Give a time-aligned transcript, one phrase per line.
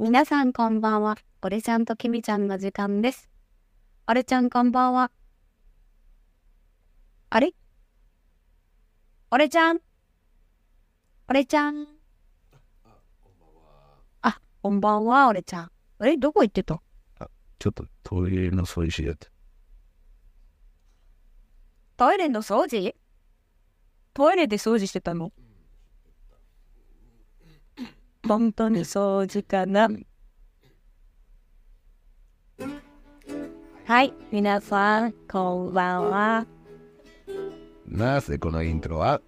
[0.00, 1.16] 皆さんこんばんは。
[1.42, 3.28] 俺ちゃんときみちゃんの時間です。
[4.06, 5.10] 俺ちゃんこんばんは。
[7.30, 7.52] あれ？
[9.32, 9.80] 俺ちゃん？
[11.28, 11.88] 俺ちゃん？
[14.22, 15.70] あ、こんばんは、俺ちゃん。
[15.98, 16.16] あれ？
[16.16, 16.80] どこ行ってた？
[17.58, 19.26] ちょっとトイレの掃除しやって。
[21.96, 22.94] トイレの掃除？
[24.14, 25.32] トイレで掃除してたの？
[28.28, 29.88] 本当に掃除かな
[33.86, 36.46] はい、皆さん、こんばんは。
[37.86, 39.22] なぜこのイントロは、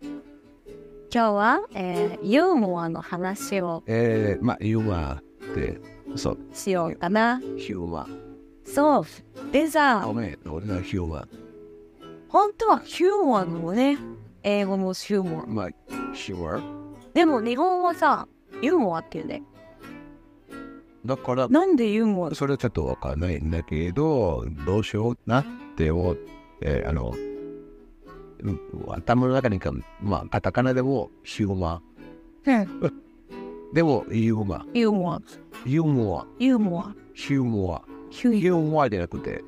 [1.11, 5.80] 今日は、えーユーモアの話をえー、まあ、ユーモアって、
[6.14, 7.41] そう、しようかな。
[7.56, 8.20] ヒューマン。
[8.67, 9.05] そう。
[9.51, 11.28] でさご、めん、俺のヒューマン。
[12.28, 13.97] 本当はヒューモアのね、
[14.42, 15.47] 英語のヒューモア。
[15.47, 15.69] まあ、
[16.12, 16.95] ヒューマン。
[17.14, 18.28] でも日本はさ、
[18.62, 19.42] ユーモアっていうね。
[21.05, 22.34] だから、なんでユーモア？
[22.34, 25.44] それはちょっとわかんないんだけど、どうしようなっ
[25.77, 26.17] て思っ
[26.61, 27.14] て、あの、
[28.42, 31.83] うん頭の中にか、まあ、カタカナでもヒューマ
[32.47, 32.55] うん。
[32.62, 33.02] ン。
[33.75, 34.69] でも、ユーマン。
[34.74, 35.22] ユーモア。
[35.67, 36.27] ユーモア。
[36.39, 36.95] ユーモア。
[37.14, 37.83] ヒューモア。
[38.11, 39.45] ヒュユーモアじゃなくて、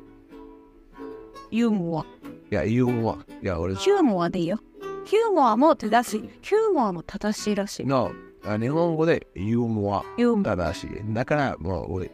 [1.51, 2.05] ユーモア。
[2.51, 3.35] いや、ユーモア。
[3.43, 4.59] いや、俺、ヒューモアでいいよ。
[5.05, 6.31] ヒューモアも正しい。
[6.43, 7.87] ヒューモアも正しいらしい。
[7.87, 8.13] の、
[8.45, 10.05] あ日本語でユーモア。
[10.19, 11.15] ユーモア正しい。
[11.15, 12.11] だから、もう俺、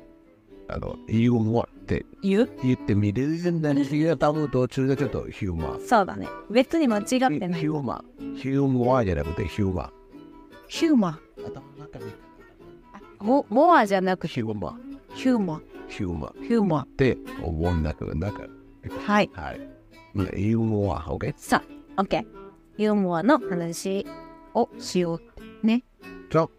[0.68, 6.28] あの、ユーモアって言ってみるんだけど、多分途中でちょっとヒューマそうだね。
[6.50, 7.48] 別に間違ってー。
[7.48, 7.60] ない。
[7.60, 8.36] ヒューマー。
[8.36, 9.92] ヒューモアじゃなくてヒューマ
[10.68, 11.46] ヒューマー。
[11.46, 12.04] 頭の中に
[13.20, 13.24] ア。
[13.24, 14.74] モモアじゃなくヒューマー。
[15.14, 15.60] ヒューモア。
[15.88, 16.42] ヒューマー。
[16.42, 16.82] ヒューモア。
[16.82, 18.42] って思うんだけど、なんか、
[19.06, 19.30] はい。
[19.32, 19.60] はい。
[20.12, 21.32] まあユーモア、OK?
[21.36, 21.62] さ
[21.96, 22.26] あ、OK。
[22.76, 24.06] ユーモアの話
[24.54, 25.20] をしよ
[25.62, 25.66] う。
[25.66, 25.84] ね。
[26.30, 26.50] ちょ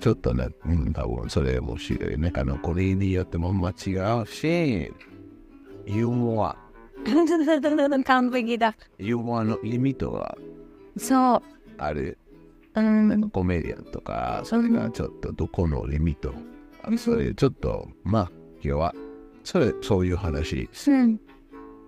[0.00, 2.32] ちょっとね、うん、多分それ面白いね。
[2.34, 3.72] あの、これによっても間違
[4.22, 4.92] うし、
[5.86, 6.56] ユーモア、
[8.04, 8.76] 完璧だ。
[8.98, 10.36] ユーモアのリミットが
[10.98, 11.42] そう。
[11.78, 12.18] ある。
[12.74, 13.30] うん。
[13.30, 16.34] コメディアンとか、それがちょっとどこのリミット。
[16.82, 18.30] あそれちょっと、まあ、
[18.62, 18.94] 今日は、
[19.44, 21.20] それ、そういう話、うん。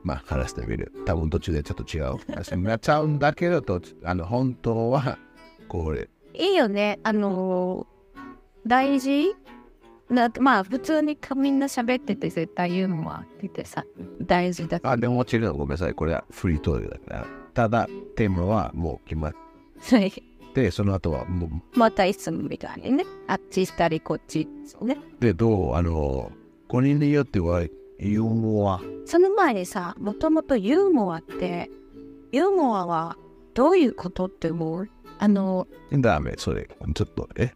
[0.03, 0.93] まあ、話してみる。
[1.05, 5.19] 多分途中でちょっと違う話になっちゃうんだけど、とあの、本当は、
[5.69, 6.99] これ、いいよね。
[7.03, 7.91] あのー
[8.67, 9.35] 大事？
[10.11, 13.85] なまあ普通にみんな喋ってて絶対ユーモアってさ
[14.21, 15.95] 大事だあ、でももちろんごめんなさい。
[15.95, 17.27] これはフリートークだから。
[17.55, 19.33] ただ、テーマはもう決まっ
[19.81, 20.13] はい
[20.55, 24.47] て、その後はもう、またいつもみたいにねあっちしたりこっち
[24.83, 25.75] ねで、どう？
[25.75, 26.31] あの、
[26.69, 28.81] 5人によっては、ユーモア。
[29.07, 31.71] その前にさもともとユーモアって
[32.33, 33.17] ユーモアは
[33.55, 34.89] どういうことって思う？
[35.23, 36.67] あのダメ、それ。
[36.95, 37.53] ちょっと、え？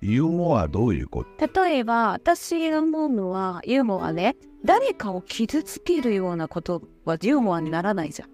[0.00, 1.24] ユーモアはどういうこ？
[1.24, 8.28] と例えば私が思うのはユーモアね誰かを傷つけるようなことはユーモアにならないじゃん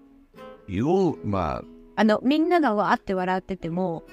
[0.67, 1.63] ユー、まあ、
[1.95, 4.03] あのみんながわーって笑ってても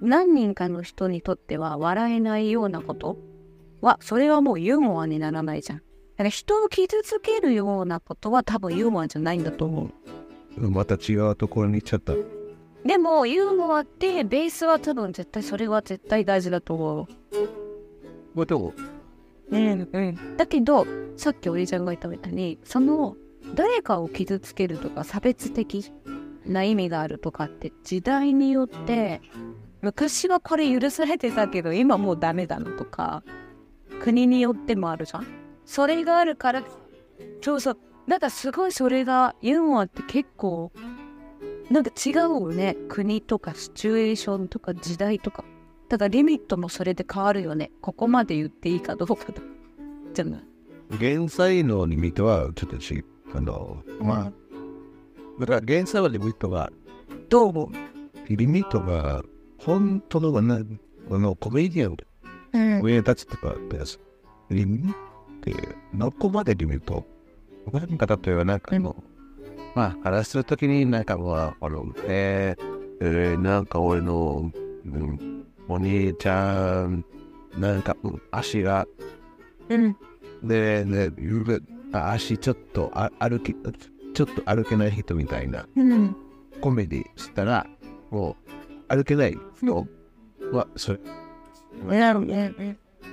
[0.00, 3.18] 何人かの人にとっては笑えないようなこと
[3.82, 5.78] はそれはもうユーモアにならないじゃん。
[5.78, 5.84] だ
[6.18, 9.90] から人を傷つけるようなことは多分ユーモアじゃないんだと思
[10.56, 10.70] う。
[10.70, 12.14] また違うところに行っちゃった。
[12.84, 17.06] でもユーモアってベースは多分絶対それは絶対大事だと思う
[18.68, 18.74] う。
[19.50, 20.86] うんうん、だけど
[21.16, 23.16] さっきおりちゃんが言ったみたいにその
[23.54, 25.92] 誰かを傷つけるとか差別的
[26.46, 29.20] な意味があるとかって時代によって
[29.82, 33.22] 昔はこれ許されてたけど今もうダメだのとか
[34.00, 35.26] 国によってもあるじゃん。
[35.64, 36.62] それがあるから
[37.40, 40.72] そうそうなんかすごいそれがユーモアって結構
[41.70, 42.76] なんか違うよね。
[42.88, 45.44] 国とかシチュエーションとか時代とか。
[45.88, 47.70] だからリミットもそれで変わるよね。
[47.80, 49.42] ここまで言っていいかどうかだ
[50.12, 50.42] じゃない。
[50.90, 53.04] 現在のリミットはちょっと違う。
[53.34, 54.32] あの、まあ、
[55.40, 56.70] だから現在はリミットが、
[57.28, 57.68] どう思う？
[58.28, 59.22] リミットが、
[59.58, 60.60] 本当のな、
[61.08, 61.96] このコメディアン、
[62.52, 62.82] うん。
[62.82, 63.98] 上たちとかです。
[64.50, 64.94] リミットっ
[65.40, 65.54] て、
[65.94, 67.04] どこまでリミット。
[67.72, 69.02] なんか例えばなんかもう、
[69.74, 74.50] まあ、話するときになんかもう、あの、えー、えー、なんか俺の、
[74.86, 77.04] うん、お兄ちゃん、
[77.58, 78.86] なんか、うん足が、
[79.68, 79.96] うん。
[80.42, 81.62] で、で、ゆる
[81.92, 83.54] あ足ちょっとあ歩き、
[84.14, 86.16] ちょっと歩けない人みたいなうん。
[86.60, 87.66] コメディしたら、
[88.10, 88.36] も
[88.90, 89.86] う歩けない人
[90.52, 91.00] は、それ、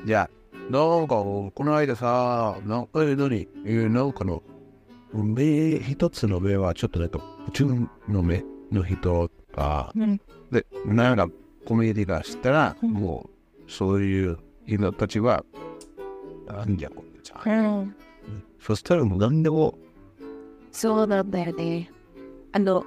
[0.06, 0.30] じゃあ、
[0.72, 4.44] なんか、この間さ、なんか、え、何え、なんかの、
[5.14, 7.66] 目、一つの目はちょっとなんか、普通
[8.08, 10.22] の目の人が、うん
[10.52, 11.28] で、なんか、
[11.66, 13.30] コメディがしたら、うんも
[13.68, 15.46] う、そういう人たちは、
[16.48, 17.42] なんじゃこれじゃ。
[17.46, 17.96] うん。
[18.60, 19.78] そしたらもう何でも、
[20.72, 21.90] そうなんだよね。
[22.52, 22.84] あの、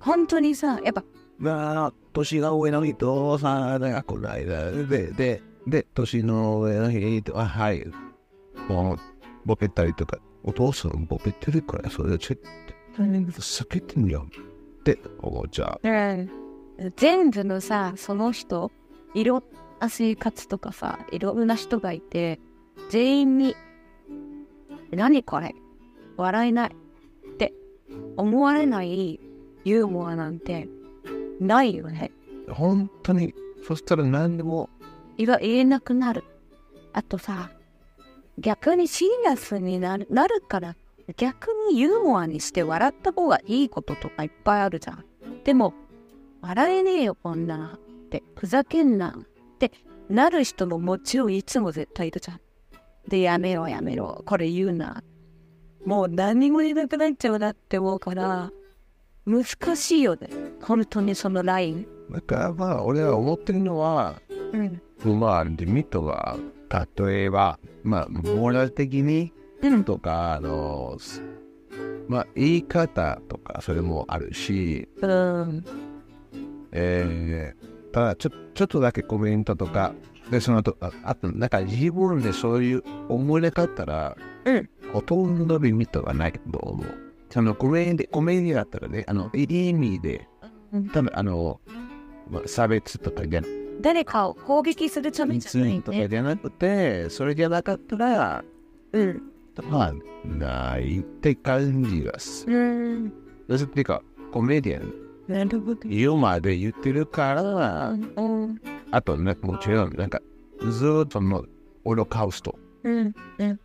[0.00, 1.04] 本当にさ、やっぱ、
[1.38, 7.86] まあ、年が上の人さ、なんかこの間、で、で、で、年の上の人は、はい、
[8.68, 8.98] もう、
[9.44, 12.38] ボケたりとか、お父さんボケてるから、それちょっ
[12.96, 14.26] と、避けてんよ
[14.80, 15.88] って思っちゃう。
[15.88, 16.30] うん、
[16.96, 18.70] 全部のさ、その人、
[19.14, 19.44] いろん
[19.80, 22.40] な生活とかさ、いろんな人がいて、
[22.90, 23.54] 全員に、
[24.90, 25.54] 何これ？
[26.16, 27.54] 笑えないって
[28.16, 29.20] 思われない
[29.64, 30.68] ユーモアなんて
[31.40, 32.10] ないよね。
[32.50, 33.34] 本当に、
[33.66, 34.68] そしたら何でも、
[35.16, 36.24] 言わ言えなくなる。
[36.92, 37.50] あとさ、
[38.38, 40.76] 逆にシリアスになるなるから、
[41.16, 45.04] 逆にユーモアにして笑った方がいいこととかいっぱいあるじゃん。
[45.44, 45.74] でも、
[46.40, 49.72] 笑えねえよ、こんなって、ふざけんなって
[50.08, 52.40] なる人ももちろんいつも絶対いるじゃん。
[53.08, 55.02] で、やめろやめろ、これ言うな。
[55.84, 58.50] もう何も言えなくなっちゃうなって思うから、
[59.26, 59.44] 難
[59.76, 60.28] しいよね。
[60.62, 61.86] 本当にそのライン。
[62.10, 64.20] だからまあ、俺は思ってるのは、
[64.52, 65.18] うん。
[65.18, 66.36] まあ、リミットが、
[66.96, 69.32] 例えば、まあ、モラル的に
[69.62, 69.84] うん。
[69.84, 71.22] とか、あの、す
[72.08, 75.64] まあ、言い方とか、それもあるし、うん。
[76.72, 79.94] えー、ただちょ、ちょっとだけコメントとか、
[80.30, 86.86] で、その後、ああと、なんか自分でそういう思いなかったら、うんほとんどリミットがないと思う。
[87.30, 90.28] そのコメディ、コメディだったらね、あの、いい意味で、
[90.72, 91.60] うん多分あの、
[92.28, 93.46] まあ、差別とかじゃな
[93.82, 96.08] 誰かを攻撃するためじゃないとかね。
[96.08, 98.44] じゃなくて、それじゃなかったら、
[98.92, 99.22] うん。
[99.70, 99.92] まあ、
[100.24, 102.56] ないって感じがする。
[102.56, 103.54] うん。
[103.54, 104.02] っていうか、
[104.32, 105.80] コメディアン、なるほど。
[105.84, 107.96] 言うまで言ってるから、う
[108.46, 108.60] ん。
[108.90, 110.20] あとね、もちろん、なんか、
[110.60, 111.44] ずーっとの、
[111.84, 112.58] オロカウスト。
[112.84, 113.14] うん。
[113.38, 113.60] うん。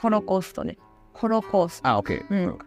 [0.00, 0.78] ホロコーストね。
[1.12, 1.88] ホロコースト。
[1.88, 2.48] あ、オッケー。
[2.48, 2.58] うん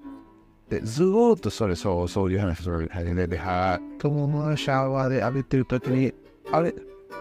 [0.70, 6.14] で、ずーっとそれ、そう、そういう話、それ、始めて、は、友のシャワーで浴びてるときに、
[6.52, 6.74] あれ、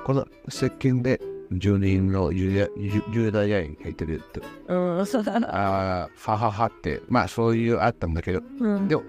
[0.04, 1.20] この石鹸で、
[1.52, 5.48] 10人のユダユユダヤ人入ってるって、うん、そうだな。
[5.48, 8.88] ああ、ファハハって、まあ、そういうあったんだけど、うん。
[8.88, 9.02] でも、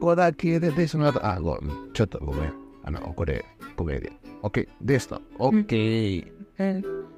[0.00, 2.52] ここだけで、で、その後、あ、ごめん、ちょっとごめん。
[2.84, 3.44] あの、これ、
[3.76, 4.12] ごめんで。
[4.42, 5.20] オッケー、ですと。
[5.38, 6.32] オッケー。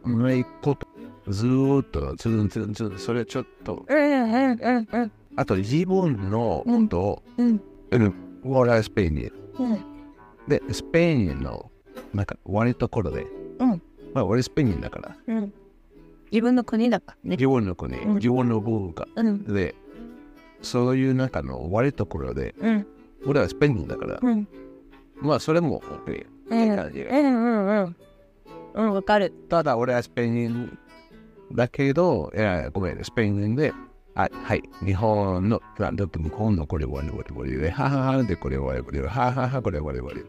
[0.04, 0.22] うん。
[0.22, 0.86] ないこと、
[1.28, 3.96] ずーっと、つんつんつん、それちょっと、うん。
[3.96, 4.58] うん。
[4.60, 4.88] うん。
[4.92, 5.12] うん。
[5.36, 7.60] あと自分のことを、うん。
[7.90, 8.14] うん、
[8.44, 9.30] 俺はスペインに。
[9.58, 9.78] うん。
[10.46, 11.70] で、スペインの、
[12.12, 13.26] なんか、悪いところで、
[13.58, 13.82] うん。
[14.12, 15.52] まあ、俺スペインだから、うん。
[16.30, 17.36] 自分の国だからね。
[17.36, 19.44] 自分の国、うん自分の文化うん。
[19.44, 19.74] で、
[20.62, 22.86] そういう中の悪いところで、うん。
[23.26, 24.48] 俺はスペインだから、うん。
[25.20, 26.26] まあ、それも OK。
[26.50, 26.76] うん。
[26.76, 27.26] 感じがうん。
[27.26, 27.66] うん。
[27.66, 27.96] うん。
[28.74, 28.92] うん。
[28.94, 29.32] わかる。
[29.48, 30.78] ただ、俺はスペイン
[31.52, 33.72] だけど、いや、ごめん、スペインで、
[34.16, 40.22] あはい、日本の、だだって向こうのこれはこれこれで、はははでこれはこれは、はははこれはこれこれ。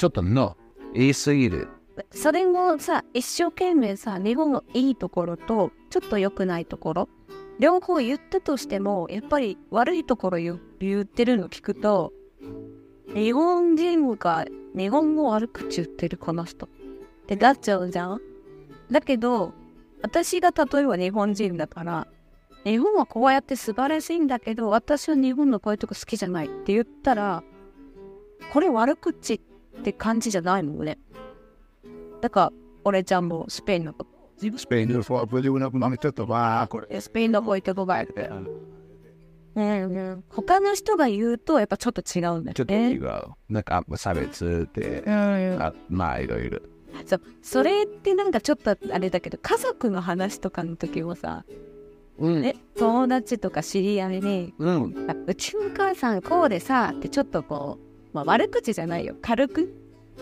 [0.00, 0.56] ちょっとの、
[0.94, 1.68] 言い過ぎる。
[2.10, 7.08] それもさ、一生懸命さ、日本のいいところと、ちょっと良くないところ、
[7.58, 12.14] 両方言ったとしても、やっぱり悪いところ言言ってるの聞くと、
[13.12, 16.64] 日本人が日本語悪口言ってるこの人。
[16.64, 16.68] っ
[17.26, 18.22] てなっちゃうじゃん。
[18.90, 19.52] だけど、
[20.00, 22.08] 私が例えば日本人だから、
[22.64, 27.42] 日本はこうやって素晴らしいんだけど、私は日本のこういうとこ好きじゃないって言ったら、
[28.54, 29.49] これ悪口って
[29.92, 30.98] 感じじゃないもんね。
[32.20, 32.52] だから、
[32.84, 33.94] 俺ちゃんもスペインの
[34.56, 37.00] スペインのフォープでなくなちょっとまあ、これ。
[37.00, 38.30] スペインの方行ってこばいって。
[39.54, 40.24] うんうん。
[40.28, 42.92] 他の人が言うと、やっぱちょっと違うんだちょっとよね。
[42.92, 43.02] 違う。
[43.48, 45.12] なんか、差別って、うん
[45.60, 46.60] あまあ、いろいろ。
[47.06, 51.44] そうそれってなんかちょっとあれだけど家族の話とかの時もさ、
[52.18, 52.42] うん。
[52.42, 55.06] ね、友達とか知り合いにうん。
[55.08, 59.16] あうちのお母さんこうでさってちょっとこう、まあ、悪口じゃないよ。
[59.20, 59.74] 軽く。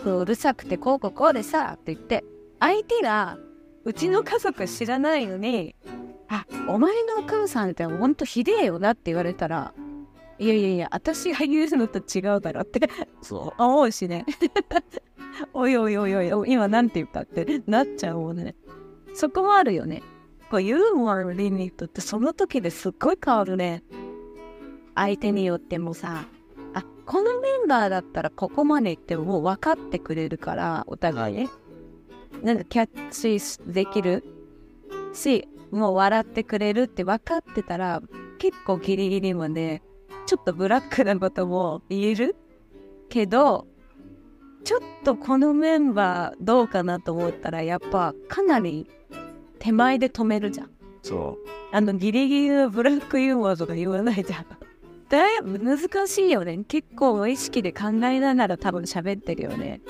[0.03, 2.23] こううるさくてこうこうこうでさって言って。
[2.59, 3.37] 相手が
[3.85, 5.75] うちの家族知らないのに
[6.27, 9.73] 「あお前のお母さんってほんとひでえよな」って言われたら
[10.37, 12.89] 「いやいやいや私が言うのと違うだろ」って。
[13.21, 14.25] そ 思うしね。
[15.53, 18.55] おいおいおいおい今なんて言ったってなっちゃうもんね。
[19.13, 20.03] そこもあるよね。
[20.51, 23.83] こうユーモアのリミットってその時ですっごい変わるね。
[24.95, 26.38] 相手によってもさあ
[27.09, 31.49] このメンバーだったらここまで言ってももう分かってくれるからお互いね、
[32.43, 34.23] なんかキャッチできる
[35.11, 38.03] しもう笑ってくれるって分かってたら
[38.37, 39.81] 結構ギリギリまで
[40.27, 42.35] ちょっとブラックなことも言える
[43.09, 43.65] けど
[44.63, 48.87] ちょっとこのメンバーどうかなと思ったらやっぱかなり
[49.57, 50.69] 手前で止めるじゃん。
[51.01, 51.39] そ
[51.71, 54.68] あのギリギリのブラックユーモアとか言わないじゃん
[55.09, 59.81] だいぶ難しいよね結構無意識で考えながら多分喋ってるよね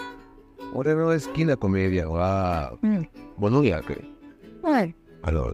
[0.74, 0.78] う。
[0.80, 4.04] 俺の好きなコメディアンは、うん物役。
[4.62, 5.54] はいあの、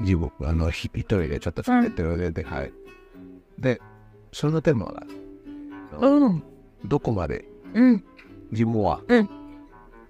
[0.00, 2.72] 自分、あの、ひ一人でちょっと喋ってるので、ではい。
[3.58, 3.80] で、
[4.32, 5.02] そのテーマは、
[6.00, 6.42] うん
[6.84, 8.04] どこまでうん
[8.50, 9.28] 自分は、うん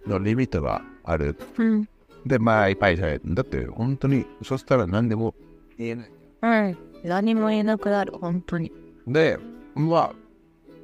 [0.07, 1.37] のリミットがある。
[1.59, 1.89] うん
[2.27, 3.35] で、まあ、いっぱい喋る。
[3.35, 5.35] だって、本当に、そしたら何でも
[5.77, 6.11] 言えない。
[6.43, 8.73] うん何も言えなくなる本当に
[9.07, 9.39] で、
[9.75, 10.13] まあ、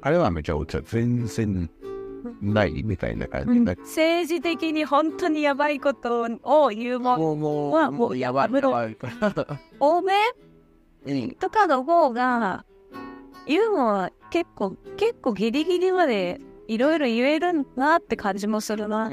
[0.01, 1.69] あれはめちゃくちゃ全然
[2.41, 3.75] ないみたいな感じで。
[3.81, 8.97] 政治的に本当にやばいことを言うもんもう、もはう、もうやばいやばい。
[9.79, 10.13] 欧米
[11.05, 12.63] うんとかの方が
[13.47, 19.09] ユーモア結構結構ギリギリまでいろいろ言えるなって感じもするな。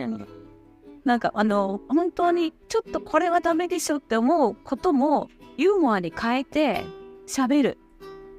[1.05, 6.85] なんかあの本当にちょっとこれはダメでしょって思うこともユーモアに変えて
[7.29, 7.79] 喋る。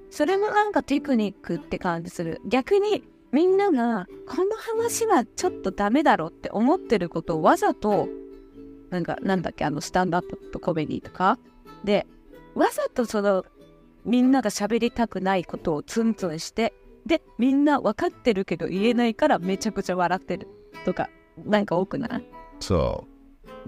[0.10, 2.41] それもなんかテクニックって感じする。
[2.46, 8.10] 逆にみんながこの話はちょっとダメだろうって思ってることをわざと
[8.89, 11.38] なんかなんだっけあのスタンドアップとコメディとか
[11.84, 12.08] で
[12.55, 13.46] わざとその
[14.03, 16.74] みんなが喋りたくないことをツンツンして
[17.05, 20.48] でみんな分かってるけど言えないからめちゃくちゃ笑ってる
[20.86, 21.10] とか
[21.46, 22.25] なんか多くない？
[22.60, 23.05] そ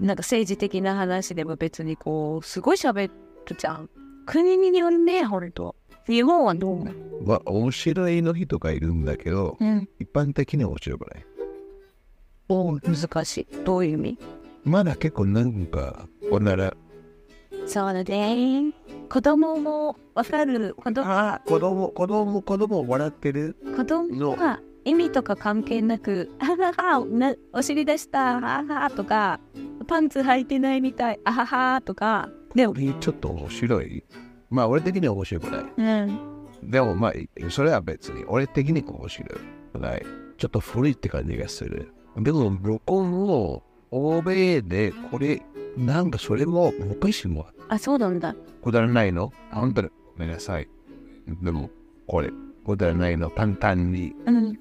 [0.00, 3.12] なんか政治的な話でも別にこうすごい喋る
[3.56, 3.90] じゃん
[4.26, 5.74] 国によるねほんと
[6.06, 6.94] 日本はどう思う？
[7.22, 7.26] う。
[7.26, 9.88] まあ、面白いの人がいるんだけど、うん。
[10.00, 11.24] 一般的には面白くない。
[12.48, 13.64] お難しい。
[13.64, 14.18] どういう意味？
[14.64, 16.74] まだ結構なんか、おなら、
[17.66, 18.72] そうだね。
[19.08, 20.74] 子供も分かる？
[20.74, 21.06] 子供。
[21.06, 23.56] ああ、子供、子供、子供笑ってる？
[23.76, 29.38] 子供は意味とか関係なく「あははなお尻出したあはは」とか
[29.86, 34.04] 「パンツ履いてないみたいあはは」とかでも、俺ちょっと面白い。
[34.50, 35.64] まあ、俺的には面白くない。
[35.76, 37.12] うん、でもまあ、
[37.50, 39.26] それは別に、俺的に面白
[39.72, 40.02] くない。
[40.36, 41.92] ちょっと古いって感じがする。
[42.16, 45.42] でも、向こうの欧米で、これ、
[45.76, 49.32] なんかそれも昔もあそうなんだくだらないの？
[49.50, 50.68] 本当にごめんなさい。
[51.26, 51.70] でも、
[52.06, 52.30] これ、
[52.66, 54.58] くだらないの簡単に、うん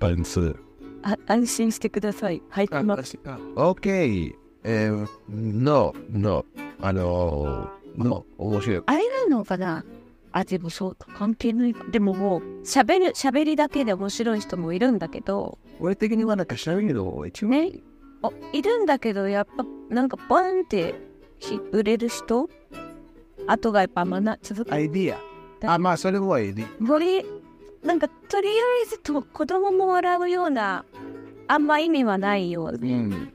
[0.00, 0.56] パンツ。
[1.04, 3.18] あ安心してください履いてます
[3.56, 4.32] オッケー。
[4.64, 6.44] えー、no, no.
[6.80, 8.24] あのー、no.
[8.38, 8.82] 面白い。
[8.86, 9.84] あれなのかな
[10.32, 17.72] あでもそう関係ないかでももう喋る喋りだけで面白い人もいるんだけど俺的にはなんかしゃべるのが一番ね
[18.22, 20.94] おいるんだけどやっぱなんかバンって
[21.38, 22.48] ひ売れる人？
[23.46, 25.74] あとがやっぱまな続くアイディア。
[25.74, 27.26] あ、まあ、それもアイディより
[27.84, 28.52] なんかとりあ
[28.84, 30.84] えずと子供も笑うような
[31.46, 32.90] あんま意味はないようア。
[32.90, 33.32] なうん。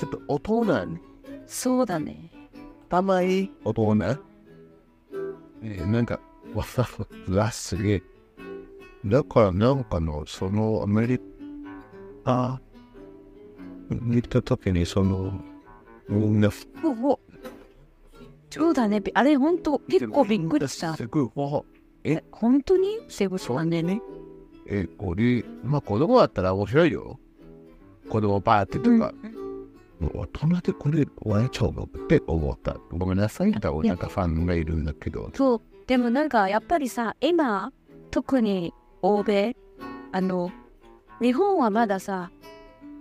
[0.00, 0.98] ちょっと大人に。
[1.46, 2.30] そうだね
[2.88, 4.18] たまに大人？
[5.62, 6.18] えーなんか、
[6.54, 6.88] わさ
[7.28, 8.02] わすげえ。
[9.04, 11.20] だからなんかの、そのアメリ
[12.24, 12.58] カ
[13.90, 15.38] に行った時に、その、
[16.08, 16.50] みんな、
[18.50, 21.62] そうだねびあれほんと結構びっくりしたすごい、わ
[22.04, 23.00] え本当に？
[23.08, 24.00] セブさんねね。
[24.66, 27.20] え、俺、まあ子供だったら面白いよ。
[28.08, 29.14] 子供パーティーとか。
[30.08, 32.76] 大人でこれ笑っちゃうのって思った。
[32.90, 33.52] ごめんなさい。
[33.52, 35.30] なんかファンがいるんだけど。
[35.34, 35.60] そう。
[35.86, 37.72] でもなんかやっぱりさ今
[38.10, 39.56] 特に欧米
[40.12, 40.50] あの
[41.20, 42.30] 日本はまださ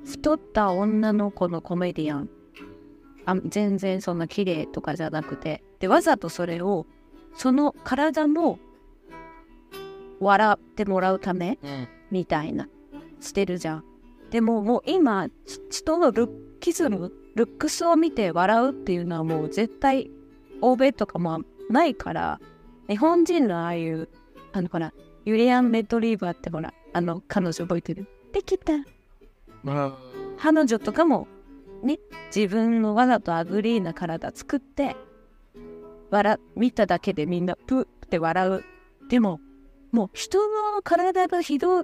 [0.06, 2.30] 太った女の子のコメディアン。
[3.26, 5.64] あ全然そんな綺麗とかじゃなくて。
[5.80, 6.86] でわざとそれを
[7.36, 8.60] その体の
[10.20, 11.58] 笑ってもらうため
[12.12, 12.68] みたいな
[13.22, 13.86] してるじゃん。
[14.30, 20.12] でももう今ち人のルッキズムルックスを見て笑うっていうのはもう絶対
[20.62, 22.40] 欧米とかもないから
[22.88, 24.10] 日本人のああいう
[24.52, 24.94] あのほら
[25.26, 28.08] ユリアン・レトリーバーってほらあの彼女覚えてる？
[28.34, 28.74] できた。
[29.64, 29.98] ま
[30.38, 31.28] 彼女とかも
[31.84, 32.00] ね
[32.36, 34.96] 自分のわざとアグリーな体作って
[36.10, 38.64] 笑見ただけでみんなプッって笑う。
[39.10, 39.40] でも
[39.92, 41.84] もう人の体がひど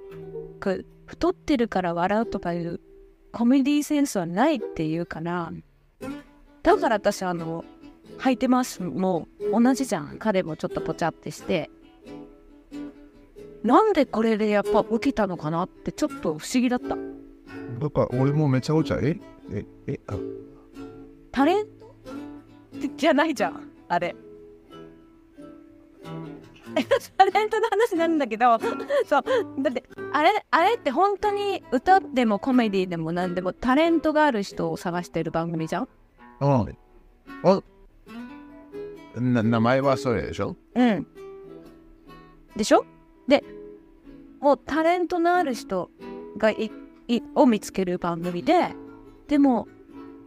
[0.60, 2.80] く太ってるから笑うとかいう
[3.36, 5.52] コメディセンスはないっていうから
[6.62, 7.66] だから私あの
[8.18, 10.16] 履いてますもう同じじゃん。
[10.18, 11.68] 彼もちょっとぽちゃってして。
[13.62, 16.94] なんでこれでやっぱ受けたのかなってちょっと不思議だった。
[16.94, 16.98] あ、
[17.78, 20.14] だから俺もめちゃくちゃ、え、え、え、あ、
[21.30, 21.62] タレ？
[21.62, 24.16] ントじゃないじゃんあれ
[27.16, 28.58] タレントの話なんだけど
[29.06, 29.22] そう。
[29.62, 35.88] だってあれあれって本当に歌でもコメディでも何でもタレントがある人を探してる番組じゃん？
[36.40, 36.76] うん。
[37.42, 37.62] お
[39.20, 40.56] な名前はそれでしょ？
[40.74, 41.06] うん。
[42.56, 42.84] でしょ？
[43.28, 43.42] で
[44.40, 45.90] もうタレントのある人
[46.36, 46.70] がい
[47.08, 48.74] いを見つける番組で
[49.28, 49.66] でも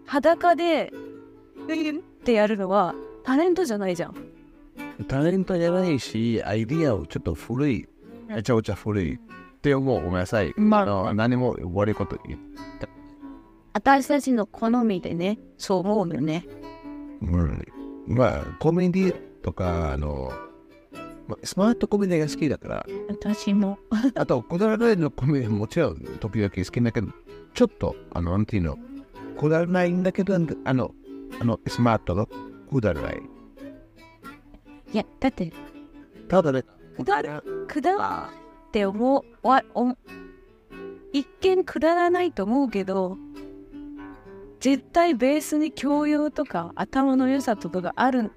[0.06, 4.15] 裸でってやるのはタレントじゃないじゃん
[5.08, 7.88] タレントじゃないし、アイディアをちょっと古い。
[8.27, 9.15] めちゃくちゃ古い。
[9.15, 9.20] っ
[9.62, 10.03] て思う。
[10.03, 10.53] ごめんなさい。
[10.58, 12.39] まああの何も悪いこと言う。
[13.74, 16.46] 私たちの好みでねそう思うよね
[17.22, 17.65] うん、
[18.08, 20.32] まあ、コメディとか、あの、
[21.27, 23.77] まあ、スマートコメディが好きだから、私も
[24.15, 27.10] あと、こだわらのコメディももちろん時々好きだけど、
[27.53, 28.77] ちょっと、あの、なんていうの、
[29.38, 30.39] こだわらないんだけど、あ
[30.74, 30.91] の、
[31.39, 32.27] あの、スマートの
[32.70, 33.22] こだわらない。
[34.93, 35.51] いやだって
[36.27, 36.63] ただね、
[36.96, 38.29] くだらくだら
[38.67, 39.96] って思うわお
[41.12, 43.17] 一見くだらないと思うけど
[44.60, 48.31] 絶対ベースに教養とか頭の良さとかがある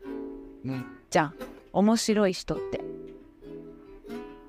[0.64, 0.84] うん。
[1.10, 1.34] じゃん。
[1.72, 2.80] 面白い人って。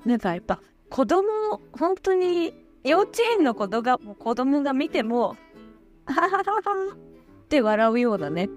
[0.06, 5.38] なんかやっぱ子供本当に幼稚園の子供が子供が見ても
[6.06, 8.50] ははははって笑うようなね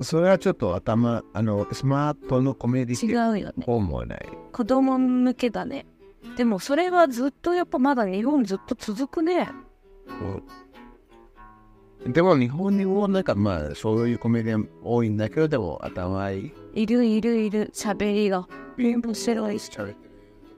[0.00, 3.64] それはちょっと頭、あの、スマートのコメディ違うよね。
[3.66, 4.28] 思わない？
[4.52, 5.86] 子供向けだね。
[6.36, 9.50] でもそれはずっとやっぱまだ日本ずっと続くね。
[12.06, 16.52] うんでも日本にもなんかまあそういうコメディアン多いんだけどでも頭いい。
[16.74, 17.70] いるいるいる。
[17.72, 18.46] 喋りが。
[18.76, 19.70] 面白いし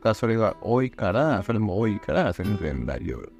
[0.02, 3.30] がそれが多いから、それも多いから全然大丈夫。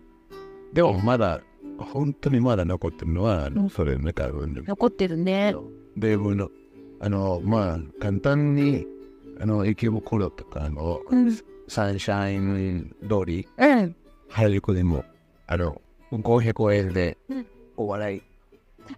[0.73, 1.41] でもまだ
[1.79, 3.71] 本当にまだ残ってるのは、うん。
[3.71, 5.55] それなんか、うん残ってるね
[5.97, 6.50] でもの、
[7.00, 8.87] あの、まあ簡単に、
[9.41, 11.37] あの、池袋とか、あの、うん
[11.69, 13.97] サンシャイン通り、うん。
[14.29, 15.05] 原宿でも、
[15.49, 15.81] あの、
[16.12, 17.47] 500円でうん。
[17.76, 18.23] お笑い。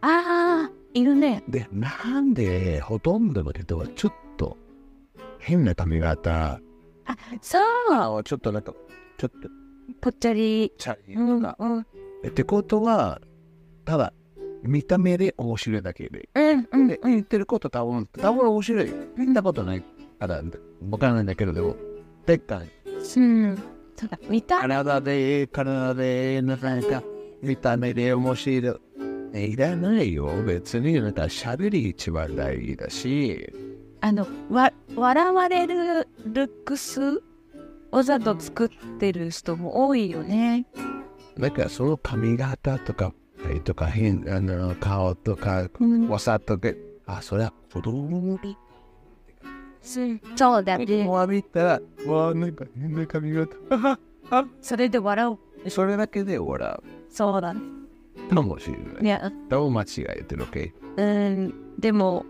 [0.03, 1.43] ああいるね。
[1.49, 4.57] で、なんでほとんどの人はちょっと
[5.39, 6.61] 変な髪型、
[7.41, 7.63] そう。
[7.91, 8.75] あちょっとなんか、
[9.17, 9.49] ちょっと
[10.01, 10.73] ぽっちゃり。
[10.79, 11.57] チャリうんとか。
[11.59, 11.81] うん。
[11.81, 13.21] ってことは、
[13.85, 14.13] ただ、
[14.63, 16.29] 見た目で面白いだけで。
[16.35, 18.93] うんうんで、言ってること多分、多分面白い。
[19.17, 19.83] 見たことない
[20.19, 20.43] から、
[20.91, 21.77] わからないんだけど、でも、
[22.27, 22.71] でっかい。
[22.95, 23.57] うん
[23.97, 24.61] そうだ見た？
[24.61, 27.03] 体で、体で、なんか、
[27.43, 28.77] 見た目で面白い。
[29.35, 30.43] えいらないよ。
[30.47, 33.53] 別に、なんか、喋り一番大事だし、
[34.01, 37.21] あのわ笑われるルックス
[37.91, 38.69] わざと作っ
[39.01, 40.67] てる人も多いよね
[41.37, 43.13] なんか、その髪型とか、
[43.51, 45.69] えとか、変、あの、顔とか、
[46.09, 46.69] わさとか、
[47.07, 48.39] あ、それは子供
[49.81, 53.57] そうだねもう見たら、わあ、なんか変な髪型。
[54.61, 57.61] それで笑うそれだけで笑そうだね
[58.31, 59.05] かもしれない。
[59.05, 59.87] いやどう間違
[60.19, 60.73] えてる OK?
[60.97, 62.27] うんでも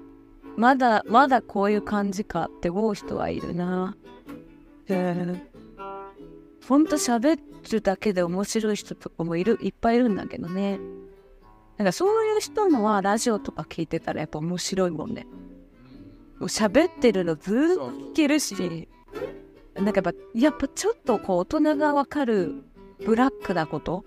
[0.56, 3.96] まだまだこういう感じかって思う人はいるな
[4.88, 5.40] うん
[6.68, 7.40] ほんと喋
[7.72, 10.78] るだけで面白い人とかもいるいっぱいいるんだけどね
[11.78, 15.26] なんかそういう人のはラジオとか聞いてたらやっぱ面白いもんね。
[16.38, 18.88] もう喋ってるのずーっと聞けるし
[19.74, 22.64] なんかやっぱやっぱちょっとこう大人がわかる
[23.04, 24.04] ブラックなこと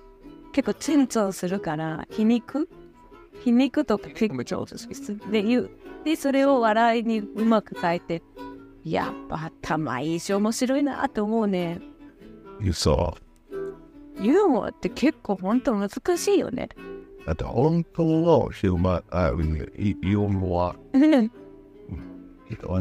[0.51, 2.69] 結構チンチョンするから皮肉？
[3.43, 4.43] 皮肉とか結構
[5.31, 5.69] で言う。
[6.03, 8.21] でそれを笑いにうまく変えて
[8.83, 11.79] やっぱ頭いいし面白いなって思うね。
[12.73, 13.15] そ
[14.19, 16.69] ユーモアって結構ほんと難しいよね。
[16.77, 16.91] う。
[17.25, 20.75] だって本当のヒューマン、あ、うんユーモア、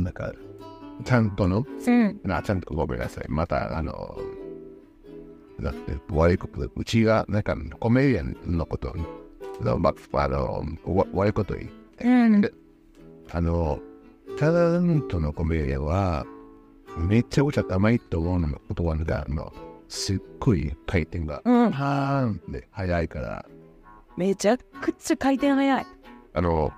[0.01, 0.33] なんか、
[1.05, 3.27] ちゃんとの、うんなちゃんとごめんなさい。
[3.29, 4.19] また、あの、
[5.61, 8.95] だって悪いことで、うちが、なんか、コメディアンのこと、
[9.61, 11.71] のまあの、わ悪いこと言う。
[12.03, 12.51] うん
[13.33, 13.79] あの、
[14.39, 16.27] タレントのコメディアンは、
[16.97, 19.53] めちゃくちゃ甘いと思うのことは、なんか、あの、
[19.89, 23.47] すっごい回転が、うんパーンって速いから、
[24.17, 25.87] めちゃくちゃ回転早い。
[26.35, 26.73] あの、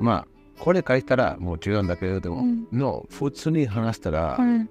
[0.00, 0.26] まあ、
[0.58, 2.66] これ書いたらもちろんだけれども、うん。
[2.72, 4.68] の、普通に話したらう、ん。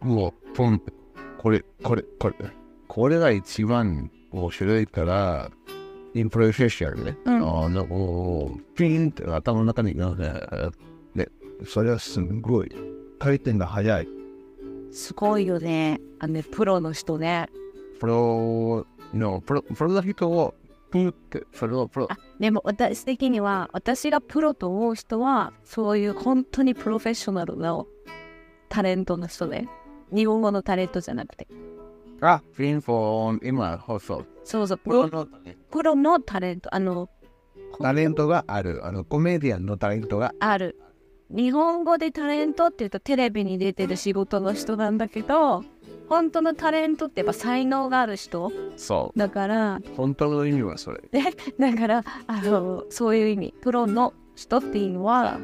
[0.00, 0.80] もう、ポン
[1.38, 2.34] これ、これ、これ、
[2.88, 5.50] これが一番面白いから、
[6.14, 7.64] インプレッションね、うん。
[7.64, 10.72] あの、ピンって頭の中になんか、
[11.14, 11.28] ね、
[11.66, 12.72] それはすごい、
[13.18, 14.08] 回転が速い。
[14.92, 16.00] すごいよね。
[16.18, 17.48] あのねプロの人ね。
[18.00, 20.54] プロの、プロ、プロの人を、
[21.04, 27.86] プンって、それをプロ、あでも私的には私がプロと思う人はそういう本当にプロフェッショナルの
[28.68, 29.68] タレントの人で。
[30.12, 31.48] 日本語のタレントじゃなくて。
[32.20, 34.24] あ、ピンフォン、今放送。
[34.44, 35.26] そうそう、ププロロの
[35.70, 37.08] プロのタレント、あの、
[37.80, 38.86] タレントがある。
[38.86, 40.78] あの、コメディアンのタレントがある。
[41.28, 45.64] 日本語でタレントって言うとテレビに出てる仕事の人なんだけど、
[46.08, 48.52] 本当のタレントってやっぱ才能がある人？
[48.76, 49.82] そだから、う。
[49.96, 51.00] 本当の意味はそれ。
[51.58, 55.38] だからあのそういう意味プロの人っていうのは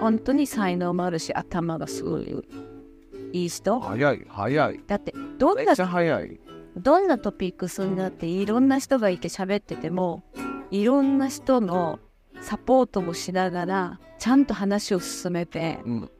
[0.00, 2.44] 本当に才能もあるし頭がすごい
[3.32, 4.80] いい人早い、早い。
[4.86, 6.40] だってどんなめっちゃ早い。
[6.76, 10.24] どんなトピックスになっていろんな人がいて喋ってても
[10.70, 12.00] いろんな人の
[12.40, 16.10] サポートもしながらちゃんと話を進めてうん。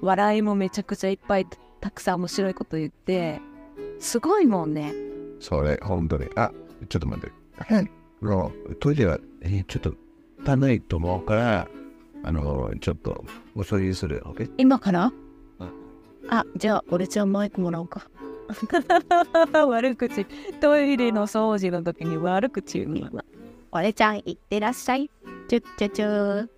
[0.00, 1.46] 笑いもめちゃくちゃいっぱい
[1.82, 3.40] たくさん面白いこと言って
[3.98, 4.94] すごいもんね
[5.40, 6.28] それ、本当に。
[6.36, 6.52] あ、
[6.88, 7.32] ちょっと待って。
[7.74, 7.90] はい。
[8.22, 9.94] のトイレは、えーちょっと
[10.46, 11.68] 汚いと思うから、
[12.22, 13.24] あの、ちょっと
[13.56, 14.22] お掃除する。
[14.24, 14.50] OK?
[14.56, 15.12] 今から？
[15.58, 15.70] うん
[16.28, 18.08] あ、じゃあ、俺ちゃんマイクもらおうか。
[19.66, 20.24] 悪口。
[20.60, 23.24] トイレの掃除の時に悪口言うのは。
[23.72, 25.10] 俺ちゃん、行ってらっしゃい。
[25.48, 26.48] チュッチュチュ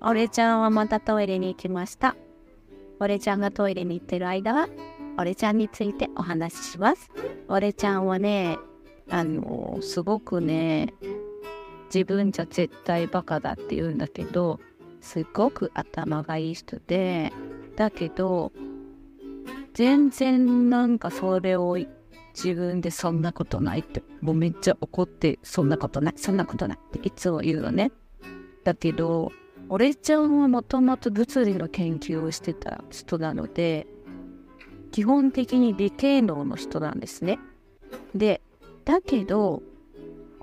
[0.00, 2.16] 俺ちゃんはまたトイレに行きました。
[2.98, 4.68] 俺ちゃんがトイレに行ってる間は、
[5.18, 7.10] 俺ちゃんについてお話しします。
[7.48, 8.58] 俺ちゃんはね、
[9.10, 10.94] あの、すごくね、
[11.94, 14.60] 自分じゃ絶対バカだって言うんだけど、
[15.00, 17.32] すごく頭がいい人で、
[17.76, 18.52] だけど、
[19.74, 21.76] 全然なんかそれを
[22.34, 27.92] 自分でそんなことないって、もうめっちゃ怒って、そんなことない、そんなことないっていつも言うのね。
[28.64, 29.32] だけど、
[29.68, 33.86] 俺ちゃんはもともと物理の研究をしてた人なので、
[34.92, 37.38] 基本的に理系能の人なんですね。
[38.14, 38.40] で、
[38.84, 39.62] だけど、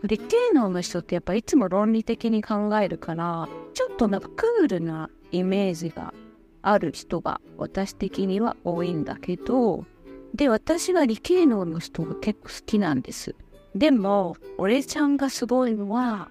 [0.03, 6.13] 理系能の人ってやっぱいつも論理的に考えるから、ちょっとなんかクールなイメージが
[6.61, 9.85] ある人が私的には多いんだけど、
[10.33, 13.35] で、私は理系能の人が結構好きなんです。
[13.75, 16.29] でも、俺ちゃんがすごいのは、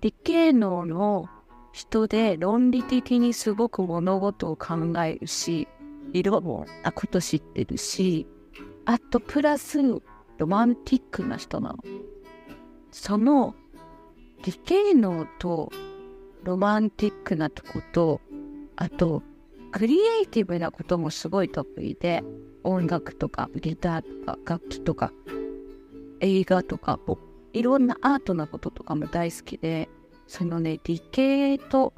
[0.00, 1.28] 理系能の
[1.76, 5.68] 人で論理的にすごく物事を考えるし、
[6.14, 8.26] いろんなこと知ってるし、
[8.86, 9.82] あとプラス
[10.38, 11.78] ロマンティックな人なの。
[12.90, 13.54] その
[14.42, 15.70] 理系能と
[16.44, 18.22] ロマンティックなとこと、
[18.76, 19.22] あと
[19.70, 22.24] クリエイティブなこともすごい得意で、
[22.64, 25.12] 音楽とかギターとか楽器とか
[26.20, 26.98] 映画とか
[27.52, 29.90] いろんなアートなこととかも大好きで、
[30.26, 31.94] そのね、理系と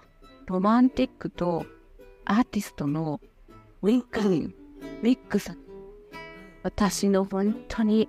[0.47, 1.67] ロマンティックと
[2.25, 3.21] アーティストの
[3.83, 4.53] ウィック、ウィ
[5.03, 5.59] ックさん。
[6.63, 8.09] 私の本当に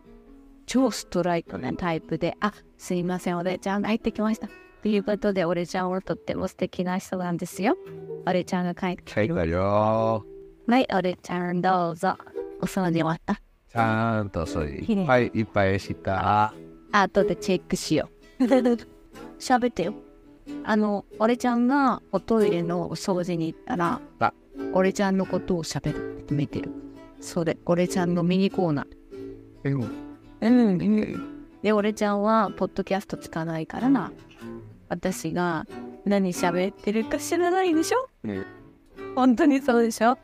[0.65, 4.49] 超ストライクなタイプで、あ、すいません、俺ちゃんが入ってきました。
[4.81, 7.75] ということで、俺ちゃんはとっても素敵な人なんですよ。
[8.25, 9.19] 俺ちゃんが帰ってきて。
[9.19, 10.25] はいだよ。
[10.67, 12.17] はい、俺ちゃんどうぞ。
[12.61, 13.35] お掃除終わった。
[13.35, 16.53] ちゃんとそれきれいいっぱいいっぱいした。
[16.91, 18.43] 後でチェックしよう。
[19.39, 19.93] 喋ってよ。
[20.63, 24.33] あの、俺ちゃんがおトイレのお掃除に行ったらあ、
[24.73, 26.71] 俺ちゃんのことを喋るって決めてる。
[27.19, 28.87] それ、俺ちゃんのミニコーナー。
[30.41, 31.41] えうん。
[31.61, 34.11] で、俺ちゃんは、ポッドキャストつかないからな。
[34.87, 35.65] 私が
[36.05, 38.09] 何喋ってるか知らないでしょ？
[38.23, 38.43] ね
[39.15, 40.17] 本当にそうでしょ？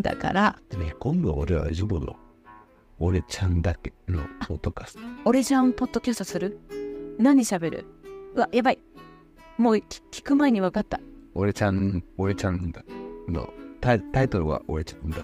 [0.00, 2.16] だから、ね、今度俺は自分の
[2.98, 5.00] 俺ちゃんだけのポッドキャスト。
[5.24, 6.58] 俺ちゃんポッドキャストする？
[7.18, 7.84] 何喋る？
[8.34, 8.78] うわ、やばい。
[9.58, 11.00] もう聞聞く前に分かった。
[11.34, 12.82] 俺ちゃん、俺ちゃんだ
[13.28, 13.48] の
[13.80, 15.18] タイタイトルは俺ちゃんだ。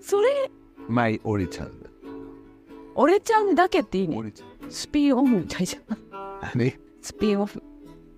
[0.00, 0.50] それ、
[0.86, 1.88] マイ俺ちゃんだ。
[2.94, 4.16] 俺ちゃんだけっていいね。
[4.16, 4.70] 俺ちゃん。
[4.70, 5.98] スピンオフみたいじゃん。
[6.54, 6.74] 何？
[7.00, 7.62] スピンオフ。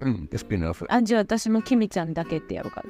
[0.00, 0.84] うん、スピンオフ。
[0.88, 2.84] あ、じゃあ私もキミちゃんだけってやろうか。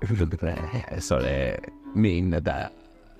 [1.00, 1.62] それ、
[1.94, 2.70] みんなだ。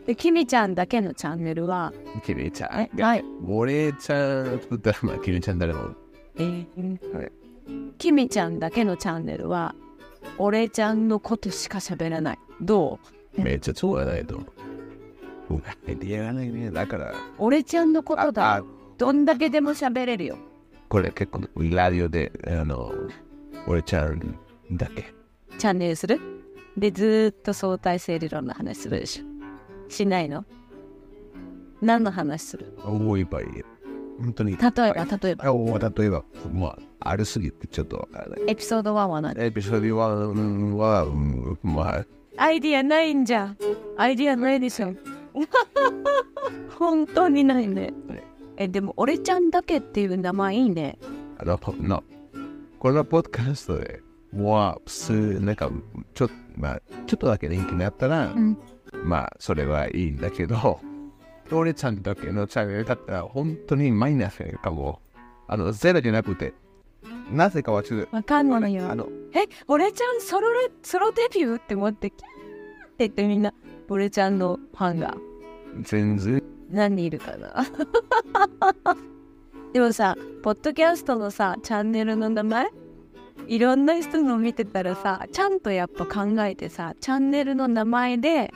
[0.06, 1.92] で、キミちゃんだけのチャンネルは、
[2.24, 3.02] キミちゃえん。
[3.02, 3.24] はい。
[3.46, 5.94] 俺ちゃん、つったら、まあ、キミちゃん誰も。
[6.36, 7.32] えーはい
[7.98, 9.74] キミちゃんだけのチャンネルは、
[10.38, 12.38] 俺ちゃんのことしか喋らない。
[12.60, 12.98] ど
[13.36, 13.40] う？
[13.40, 14.40] めっちゃそうやないと。
[15.50, 16.70] うん、やらないね。
[16.70, 18.62] だから、俺ちゃんのことあだあ。
[18.98, 20.36] どんだけでも喋れるよ。
[20.88, 22.92] これ結構、ラジオで、あの、
[23.66, 24.38] 俺ちゃん
[24.72, 25.12] だけ。
[25.58, 26.20] チャンネルする？
[26.76, 29.90] で、ずーっと相対性理論の話するでしょ。
[29.90, 30.44] しないの？
[31.82, 32.78] 何の話する？
[32.84, 33.46] 多いばいい。
[34.20, 34.56] 本当に。
[34.56, 35.88] 例えば、例えば。
[35.88, 38.08] 例えば、まあ、あるすぎてちょっと。
[38.46, 39.42] エピソード1は何？
[39.42, 39.90] エピソード1
[40.76, 42.04] は、うんまあ、
[42.36, 43.56] アイディアないんじゃん。
[43.96, 44.94] アイディアないでしょ。
[46.78, 47.92] 本当にないね。
[48.56, 50.98] え、でも、俺ちゃんだけっていう名前いいね。
[51.38, 52.04] あの、の
[52.78, 54.02] このポッドキャストで、
[54.34, 55.70] は、すなんか、
[56.14, 58.58] ちょっと、まあ、ちょっとだけ人気になったら、うん
[59.04, 60.80] まあ、それはいいんだけど、
[61.56, 65.00] 俺ちゃんだけのチャンネルだったら、本当にマイナスかも。
[65.48, 66.54] あの、ゼロじゃなくて、
[67.30, 68.94] なぜかはちょっと、わかんないよあ。
[68.94, 72.26] の、え、俺ちゃんソロレソロデビューって思って、キャーっ
[72.90, 73.52] て言ってみんな、
[73.88, 75.16] 俺ちゃんのファンが
[75.82, 77.66] 全然、何人いるかな
[79.72, 82.70] でもさ、ポッドキャストのさ、チャンネルの名前？
[83.46, 88.52] いろんな人の見てたらさ、ちゃんとやっぱ考えてさ、チャンネルの名前で、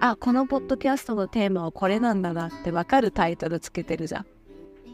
[0.00, 4.26] あ、このポッドキャストのテーマはこれなんだなってわかるタイトルつけてるじゃん。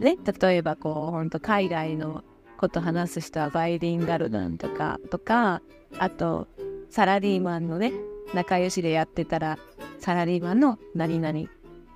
[0.03, 2.25] ね、例えばこう、ほんと海外の
[2.59, 5.63] こと話す人はバイリンガルなんとか、とか、
[5.99, 6.49] あと、
[6.91, 7.93] サラリーマンのね、
[8.35, 9.59] 仲良しでやってたら、
[9.99, 11.49] サラリーマンの何々。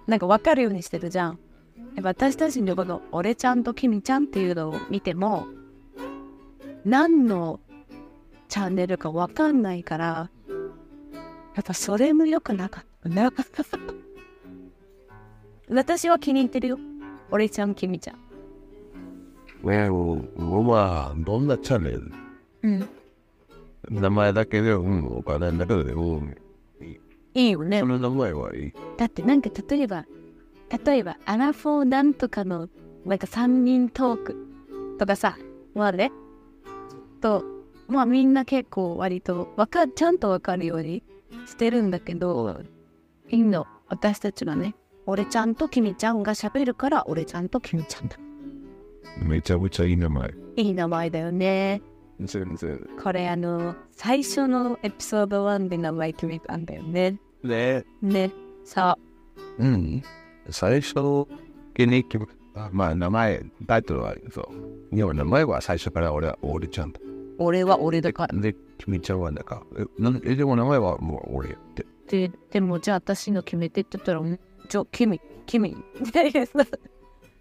[0.07, 1.39] なんか分かるようにしてるじゃん。
[2.03, 5.47] 私たちのこの「俺ちゃんと君ちゃん」っていうのを見ても
[6.85, 7.61] 何の
[8.49, 10.31] チャンネルか分かんないから
[11.55, 12.90] やっぱそれも良くなかった
[15.71, 16.79] 私は気に入ってるよ。
[17.31, 18.17] 俺ちゃん、君ちゃん。
[19.67, 22.13] ね、もう、まあ、どんなチャンネル？
[22.63, 22.89] うん。
[23.89, 26.37] 名前だけで、うん、お金だけで、うん、
[27.35, 27.87] いいよねそ。
[27.87, 28.73] の名前はいい？
[28.97, 30.07] だってなんか例えば、
[30.85, 32.69] 例えばアラフォーなんとかの
[33.05, 34.37] なんか3人トーク
[34.99, 35.37] とかさ、
[35.75, 36.13] まあね、
[37.21, 37.45] と、
[37.89, 41.03] まあみんな結構割とわかちゃんとわかるように
[41.47, 42.61] してるんだけど、
[43.31, 44.75] いいの、私たちはね、
[45.07, 48.17] 俺ちゃんと君ちゃんが喋るから俺ちゃんと君ちゃんだ。
[49.23, 50.35] めちゃめちゃいい名前。
[50.57, 51.81] いい名前だよね。
[52.21, 52.89] 全然。
[53.03, 57.21] これあの、最初のエピソード1で名前決めたんだよね。
[57.43, 57.85] ね。
[58.03, 58.31] ね、
[58.65, 58.99] さ
[59.59, 60.03] うん。
[60.51, 61.29] 最初の
[61.75, 64.43] 気に決めあまあ、名前、タイトルはそ
[64.93, 64.97] う。
[64.97, 67.01] いや、名前は最初から俺は俺ちゃんだ。
[67.39, 68.39] 俺は俺だから。
[68.39, 71.87] で、君ちゃんはなんか、え、なんえでも名前はもう俺って。
[72.11, 75.77] で、でもじゃあ私の決めてって言ったら、んじゃあ君、君。
[76.01, 76.53] みたいなさ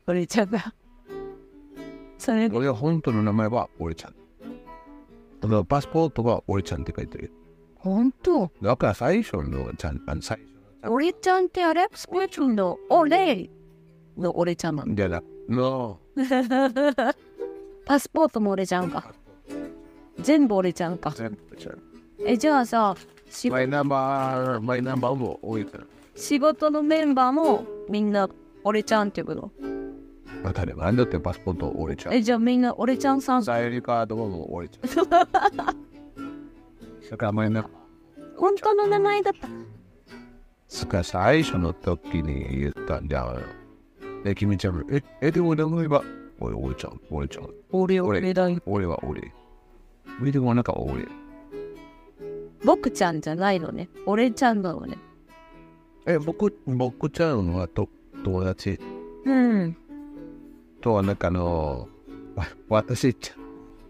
[0.06, 0.74] 俺ちゃんが。
[2.20, 4.16] それで、俺は本当の名前は俺ちゃん。
[5.42, 7.32] だからパスポートは俺ちゃんって書いてる。
[7.78, 8.52] 本当？
[8.62, 11.88] だから最初のちゃん、あの最初の俺ちゃんってあれ？
[11.94, 13.50] スピリチュアルの俺
[14.18, 14.94] の俺ちゃんなの？
[14.94, 16.00] じゃな、の、
[17.86, 19.12] パスポートも俺ちゃんか。
[20.20, 21.10] 全部俺ちゃんか。
[21.12, 21.80] 全部ちゃん。
[22.26, 23.08] え、じゃあさ、し
[23.50, 25.84] マイナンバー、マイナンバーも多いから。
[26.16, 28.30] 仕事のメンバーもみんな
[28.64, 29.52] 俺ちゃんって呼ぶの。
[30.44, 32.14] 当たり前だってパスポート俺ちゃん。
[32.14, 33.44] え、じゃあみんな俺ちゃんさん。
[33.44, 35.10] サイリカードも俺ちゃん。
[37.10, 37.72] だからマイナンバー。
[38.38, 39.48] 本当の名前だった。
[40.68, 43.40] そっか最初の時に言ったんじゃん。
[44.26, 46.04] え、君ちゃん、え、え、でも名前は？
[46.40, 47.50] 俺、俺ちゃん、俺ちゃん。
[47.72, 48.60] 俺俺俺だよ。
[48.66, 49.34] 俺は俺。
[50.22, 51.06] 上でもなんか俺。
[52.64, 53.90] 僕ちゃんじゃないのね。
[54.06, 54.98] 俺ちゃんなのね。
[56.06, 57.90] え、僕、僕ちゃんはと
[58.24, 58.80] 友達
[59.26, 59.78] うん。
[60.82, 61.88] とはなんかあの、
[62.36, 63.38] わ私ちゃん、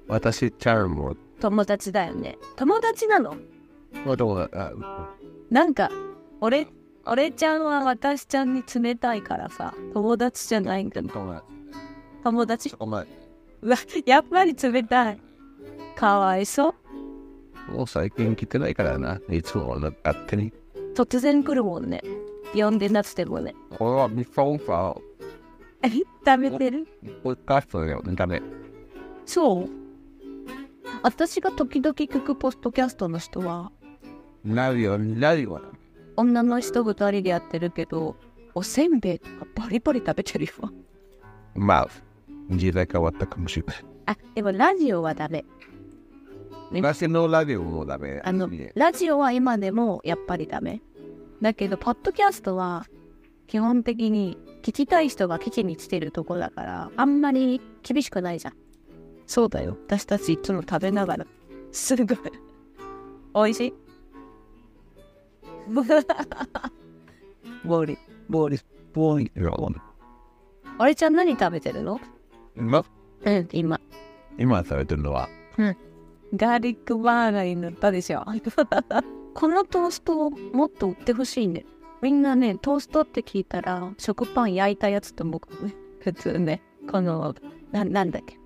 [0.08, 2.38] 私ちゃんも、友達だよね。
[2.56, 3.36] 友達なの？
[4.08, 4.72] あとは、あ
[5.50, 5.90] なんか、
[6.42, 6.68] 俺、
[7.06, 11.02] 俺ちゃんは私ちゃんに冷たいからさ、友達じゃないんだ。
[11.02, 11.46] 友達。
[12.24, 12.76] 友達？
[12.80, 13.08] お前、
[13.62, 15.20] うわ、やっぱり冷たい。
[15.96, 16.76] かわいそう。
[17.72, 19.20] もう最近来てないからな。
[19.30, 20.52] いつも勝手に。
[20.96, 22.02] 突然来るもんね。
[22.54, 23.54] 呼んでなくてもね。
[23.78, 25.02] これはミフォンファー。
[25.84, 25.90] え、
[26.26, 26.88] 食べてる？
[27.24, 28.42] ポッドキャストだよね、ダメ。
[29.26, 29.70] そう？
[31.04, 33.72] 私が時々聞くポストキャストの人は、
[34.46, 35.74] ラジオ、ラジオはダメ。
[36.18, 38.16] 女の人二人でやってるけど、
[38.54, 40.52] おせんべいとかバリバリ食べてるよ。
[41.56, 41.90] まあ、
[42.50, 43.86] 時代変わったかもしれない。
[44.08, 45.46] あ、でもラジオはダメ。
[46.72, 48.22] 昔のラジオもダメ。
[48.24, 50.82] あのね、ラジオは今でもやっぱりダメ。
[51.42, 52.86] だけど、ポッドキャストは
[53.48, 58.54] 基本的に聞きたい人が聞きに来てるとこだから、あんまり厳しくないじゃん。
[59.26, 59.78] そうだよ。
[59.88, 61.26] 私たちいつも食べながら、
[61.72, 62.18] すごい。
[63.36, 63.74] 美味しい？
[67.66, 67.98] ボーリ。
[68.28, 69.42] ボーリス、ボーリス。
[70.80, 72.00] 俺ちゃん何食べてるの？
[72.58, 72.84] 今、
[73.26, 73.80] うん、今。
[74.38, 75.30] 今食べてるのは、
[76.36, 78.24] ガーリックバーガーに塗ったでしょ。
[79.34, 81.66] このトーストをもっと売ってほしいね。
[82.02, 85.76] みんなね、トーストって聞いたら、食パン焼いたやつと思うね。
[86.00, 86.62] 普通ね。
[86.90, 87.36] この、
[87.72, 88.38] ななんだっけ。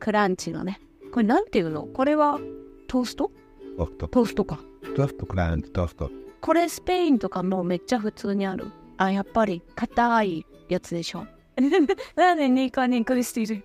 [0.00, 0.80] クランチのね。
[1.12, 1.84] これなんていうの？
[1.84, 2.40] これは
[2.88, 3.30] トースト？
[3.76, 4.58] トースト、トーストか。
[4.96, 6.10] トースト、クランチ、トースト。
[6.40, 8.66] これスペインとかもめっちゃ普通にある。
[8.96, 11.26] あ、やっぱり硬いやつでしょ。
[12.16, 13.62] なんでニコニコしてる？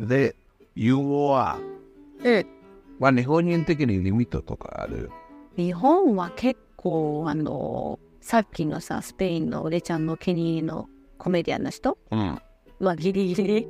[0.00, 0.34] で、
[0.74, 1.58] You are
[2.24, 2.46] うん。
[2.98, 5.10] まあ日本人的にリミットとかある？
[5.56, 12.38] 日本は結構、あの、さっきのさ、スペインの俺ちゃんのケニーのコメディアンの人うん。
[12.80, 13.68] はギリギリっ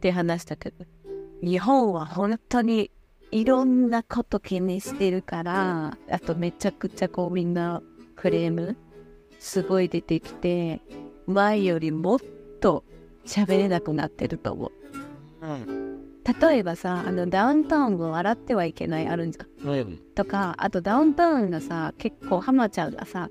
[0.00, 0.86] て話したけど、
[1.42, 2.90] 日本は本当に
[3.30, 7.82] いろんなこと気にしてるから、あとめちゃくちゃこうみんな
[8.16, 8.76] クレーム
[9.38, 10.80] すごい出てきて、
[11.26, 12.18] 前よりもっ
[12.60, 12.84] と
[13.26, 14.72] 喋れなくなってると思う。
[15.42, 15.79] うん。
[16.38, 19.68] 例えばさ、あのダウンタウンを笑ってはいけないあるんじゃん。
[19.68, 19.98] うん。
[20.14, 23.30] とか、あとダウンタウンがさ、結構ハマちゃんがさ、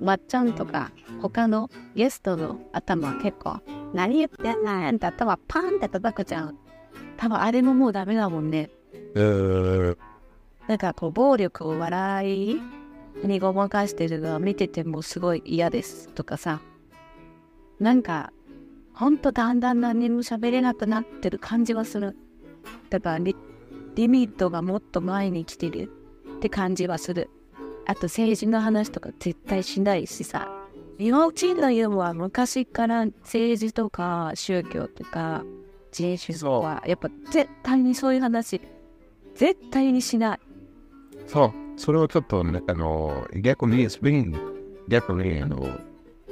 [0.00, 3.60] まっちゃんとか他のゲストの頭結構、
[3.94, 6.58] 何言ってんねんって頭パンって叩くじゃん。
[7.16, 8.70] 多分あれももうダメだもんね。
[9.14, 9.96] えー、
[10.68, 12.60] なんかこう暴力を笑い
[13.24, 16.60] にごまかしてるのを見ててもすごい嫌ですとかさ。
[17.80, 18.32] なんか、
[18.98, 22.16] ほんとだんだん何も喋れなくなってる感じがする。
[22.90, 23.36] だからリ
[23.94, 25.88] リミットがもっと前に来てる
[26.38, 27.30] って感じはする。
[27.86, 30.50] あと政治の話とか絶対しないしさ。
[30.98, 35.44] 日本人の言うのは昔から政治とか宗教とか
[35.92, 38.60] 人種とかやっぱ絶対にそういう話
[39.36, 40.40] 絶対にしない。
[41.28, 41.52] そう。
[41.76, 44.36] それをちょっとね、あの、逆にスペイン、
[44.88, 45.68] 逆に、あの、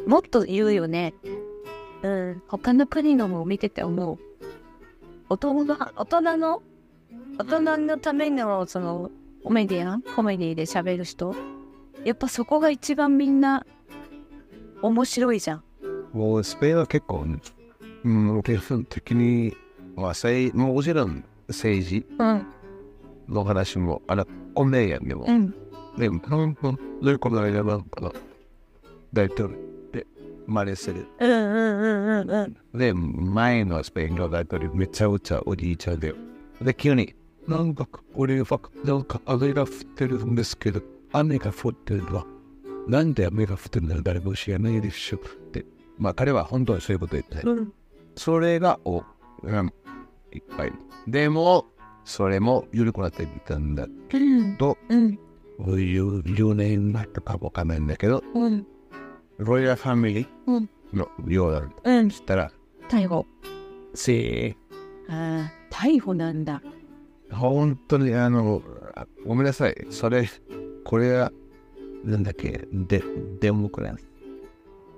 [0.08, 1.14] もっと言うよね。
[2.02, 2.42] うん。
[2.48, 4.18] 他の国のも見てて思う。
[5.28, 6.62] 大人大人の
[7.38, 9.10] 大人のためのその
[9.44, 10.02] コメディアン？
[10.02, 11.34] コメディで喋る人？
[12.04, 13.66] やっぱそこが一番みんな
[14.82, 15.62] 面白いじゃん。
[16.12, 17.26] もうスペインは結構、
[18.04, 19.56] うん、基本的に、
[19.96, 22.46] まあ、せいもちろん政治うん。
[23.28, 25.52] の話も、あの、コメディアンでも、うん。
[25.98, 28.12] でも、本当、どういうことだよ、なんか、
[29.12, 29.56] 大統領
[30.46, 31.06] で真似する。
[31.18, 32.78] うんうんうんうんうん。
[32.78, 36.14] で、前のスペインの大統領めちゃくちゃおじいちゃんで、
[36.62, 37.14] で、急に、
[37.46, 40.80] なんか、俺は、なんか雨が降ってるんですけど、
[41.12, 42.26] 雨が降ってるのは、
[42.88, 45.64] なんで雨が降ってるのか誰も知らないでしょって。
[45.98, 47.72] まあ、彼は本当はそういうこと言って、うん。
[48.16, 49.02] それが、お、
[49.42, 49.72] うん、
[50.32, 50.72] いっぱい。
[51.06, 51.66] でも、
[52.04, 54.56] それも緩くなっていたんだうん。
[54.56, 55.18] と、うん。
[55.58, 58.66] 10, 10年だったかわかんないんだけど、うん。
[59.38, 60.68] ロイヤルファミリうん。
[60.94, 62.10] ーのようだとうん。
[62.10, 62.50] したら、
[62.88, 63.26] 逮捕。
[63.94, 64.56] せ
[65.08, 66.62] ああ、逮捕なんだ。
[67.32, 68.62] 本当にあの、
[68.94, 69.86] あごめんなさい。
[69.90, 70.28] それ、
[70.84, 71.32] これは、
[72.04, 73.02] なんだっけ、デ
[73.40, 74.08] デモクラス。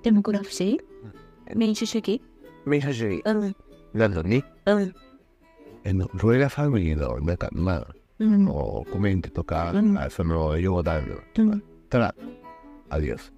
[0.02, 1.56] デモクラシー？
[1.56, 2.20] 民主主義？
[2.66, 3.56] 民主主義うん。
[3.94, 4.94] なのに、うん。
[5.86, 7.86] あのロイヤルファミリーの、なんか、まあ、
[8.18, 8.46] うん。
[8.46, 12.14] コメントとか、うんあその、用談とか、うんたら、
[12.90, 13.32] アディオス。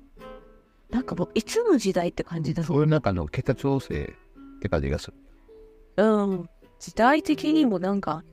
[0.90, 2.74] なんかもういつの時代って感じだぞ。
[2.74, 4.14] そういう中の桁調整
[4.56, 5.14] って感じがする。
[5.96, 6.48] うん。
[6.78, 8.24] 時代的にもなんか、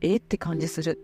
[0.00, 0.98] えって感じする。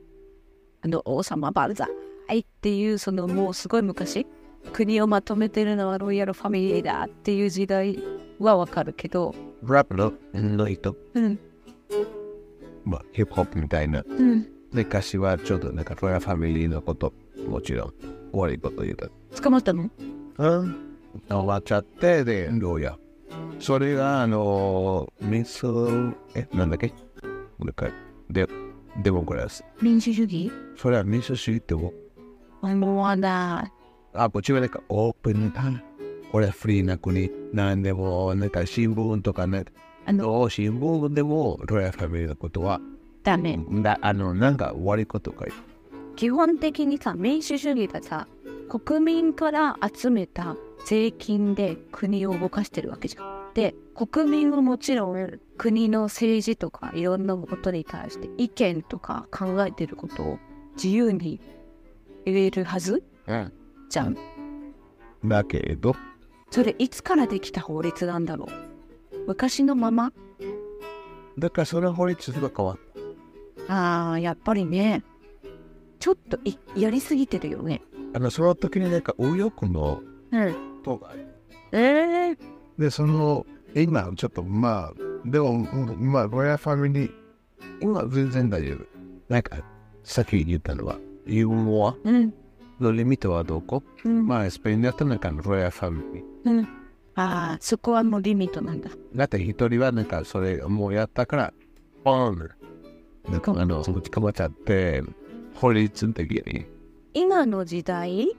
[0.81, 4.27] あの、王様万歳っていう、そのもうすごい昔、
[4.73, 7.99] 国をまとめてるのはロイヤルファミリーだっていう時代
[8.39, 11.39] はわかるけど、ラップのの人、うん。
[12.85, 14.03] まあ、ヒップホップみたいな。
[14.07, 14.47] うん。
[14.73, 17.13] 昔はちょっとなんかロイヤルファミリーのこと、
[17.47, 17.95] もちろん、
[18.33, 19.09] 悪いこと言った。
[19.41, 19.91] 捕まったの？
[20.39, 20.88] うん。
[21.29, 22.97] 終わっちゃって、で、どうや。
[23.61, 25.67] それが、あの、ミス、
[26.35, 26.89] え、なんだっけ？
[27.59, 27.93] もう一回。
[28.31, 28.47] で、
[29.03, 29.65] デモクラス。
[29.83, 30.51] 民主主義？
[30.77, 31.93] それは民主主義っても、
[32.63, 33.71] もうだ。
[34.15, 35.83] あ、こっちはなんかオープンな、
[36.33, 39.65] これはフリーな国、なんでも、なんか新聞とかね、
[40.07, 42.81] あの、どう新聞でも、ロイヤルファミリーのことは、
[43.23, 43.59] ダメ。
[43.83, 45.47] だあの、なんか悪いことか
[46.17, 48.27] 基本的にさ、民主主義がさ、
[48.69, 53.55] 国民から集めた税金で国を動かしてるわけじゃん。
[53.55, 60.39] で、国民はもちろん国の政治とかいろんなことに対して意見とか考えてることを
[60.77, 61.41] 自由に
[62.25, 63.03] 言えるはず？
[63.27, 63.53] うん。
[63.89, 64.17] じゃん。
[65.25, 65.97] だけど、
[66.51, 68.49] それいつからできた法律なんだろう？
[69.27, 70.13] 昔のまま？
[71.39, 72.79] だからその法律が変わっ
[73.69, 75.03] ああ、やっぱりね。
[75.99, 77.83] ちょっといやりすぎてるよね。
[78.15, 80.68] あの、その時になんか右翼のうん。
[80.89, 81.13] 党が
[81.73, 82.37] ええ
[82.79, 84.95] で、その、今、ちょっと、まあ、
[85.27, 87.13] でも、うんまあ、ロイヤルファミリー、
[87.81, 88.87] 今、全然大丈夫。
[89.29, 89.57] なんか、
[90.05, 92.33] さっき言ったのは、ユーモアうん。
[92.81, 93.83] のリミットはどこ？
[94.05, 94.27] うん。
[94.27, 96.25] まあ、スペインでやったのか、ロイヤルファミリー。
[96.45, 96.65] うん。
[97.17, 98.91] ああ、そこはもうリミットなんだ。
[99.15, 101.53] だって一人はなんか、それもうやったから、
[102.05, 102.49] ポーン
[103.29, 105.03] なんか、あの、捕まっちゃって、
[105.55, 106.65] 法律的に。
[107.13, 108.11] 今の時代？
[108.11, 108.37] に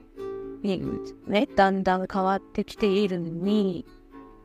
[0.62, 1.82] ね、だん。
[1.82, 2.06] だん。
[2.06, 3.86] 変わってきているのに、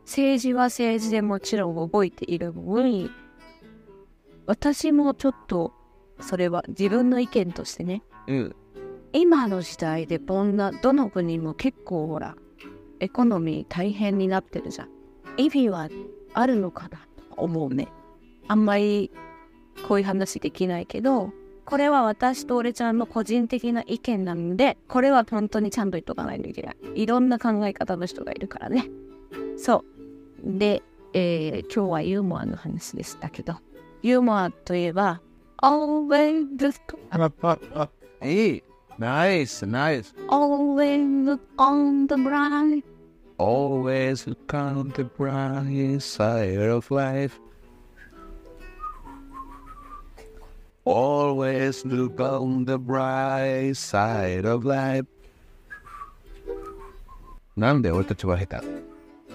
[0.02, 1.90] 政治は政治でもちろん。
[1.90, 3.10] 動いているのに、
[4.46, 5.74] 私もちょっと
[6.20, 8.56] それは自分の意見としてねうん。
[9.14, 12.36] 今の時代でこんなどの国も結構ほら
[13.00, 14.90] エコノミー大変になってるじゃん。
[15.38, 15.90] 意味は
[16.34, 17.00] あるのかな
[17.30, 17.90] と思うね。
[18.48, 19.12] あんまり
[19.88, 21.32] こういう話できないけど
[21.66, 26.78] これは私と俺ちゃんの個人的な意見なのでこれは本当にちゃんと言っとかないといけない。
[26.96, 28.90] いろんな考え方の人がいるからね。
[29.58, 29.84] そ
[30.44, 30.58] う。
[30.60, 33.56] で、えー今日はユーモアの話でしたけど。
[34.04, 35.22] ユーモアといえば
[40.30, 42.84] always look on the bright
[43.38, 47.40] Always look on the bright side of life.
[50.86, 55.08] Always look on the bright side of life.
[57.58, 58.68] なんで俺たちは下手？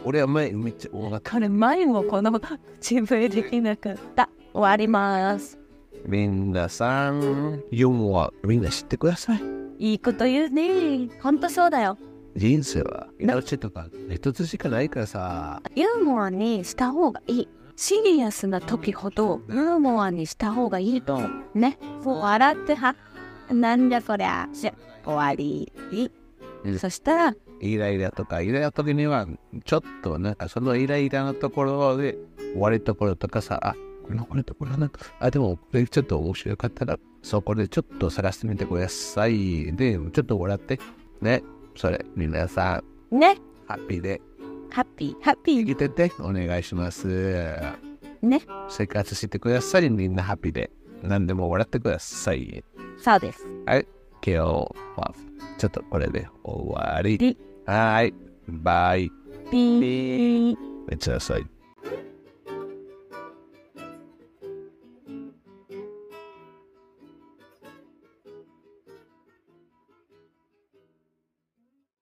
[0.05, 1.33] 俺は前めっちゃ分かった。
[1.33, 2.41] これ前もこの
[2.81, 5.59] 自分できなかった終わります
[6.07, 9.43] みんなさん、ユーモアみんな知ってください。
[9.79, 11.99] いいこと言うねほんとそうだよ
[12.37, 15.61] 人生は命とか一つしかないからさ。
[15.75, 17.49] ユーモアにした方がいい
[17.81, 21.19] シリアスな時ほどユーモアにした方がいいと
[21.55, 21.79] ね。
[22.05, 22.95] 笑っては
[23.51, 25.73] なんだこりゃじゃ終わり。
[26.63, 26.79] うん。
[26.79, 29.27] そしたらイライラとかイライラの時には
[29.65, 32.19] ちょっとなんかそのイライラのところで
[32.53, 33.75] 終わりところとかさあ
[34.07, 39.75] このこれところなんかあでもこれちょっと面白かったらそこでちょっと探してみてください。
[39.75, 40.79] でちょっと笑って。
[41.23, 41.43] ね
[41.75, 43.19] それ皆さん。
[43.19, 43.39] ね。
[43.67, 44.21] ハッピーで
[44.71, 47.09] ハッピーハッピ生ーきててお願いします。
[48.23, 48.43] ね。
[48.69, 50.71] 生活してくださいみんなハッピーで。
[51.03, 52.65] 何でも笑ってください。
[52.99, 53.47] そうです。
[53.67, 53.87] はい。
[54.23, 55.15] 今日は
[55.59, 57.19] ちょっとこれで終わり。
[57.19, 58.15] りはい。
[58.49, 59.11] バイ。
[59.51, 60.57] ピー。
[60.89, 61.47] めっちゃ遅い